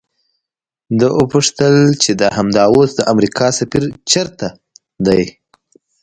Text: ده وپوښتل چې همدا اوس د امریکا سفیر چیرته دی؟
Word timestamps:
ده 0.99 1.07
وپوښتل 1.21 1.75
چې 2.01 2.11
همدا 2.37 2.63
اوس 2.73 2.89
د 2.95 2.99
امریکا 3.13 3.47
سفیر 3.59 3.83
چیرته 4.09 4.47
دی؟ 5.05 5.23